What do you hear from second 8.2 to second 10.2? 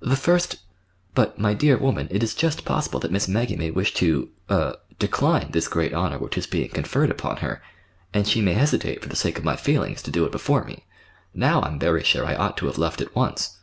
she may hesitate, for the sake of my feelings, to